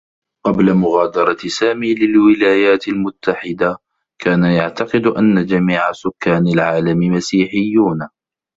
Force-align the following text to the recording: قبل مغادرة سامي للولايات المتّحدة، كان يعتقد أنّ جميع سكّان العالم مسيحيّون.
قبل 0.45 0.73
مغادرة 0.73 1.37
سامي 1.47 1.95
للولايات 1.95 2.87
المتّحدة، 2.87 3.77
كان 4.19 4.43
يعتقد 4.43 5.05
أنّ 5.07 5.45
جميع 5.45 5.91
سكّان 5.91 6.47
العالم 6.47 6.99
مسيحيّون. 7.13 8.07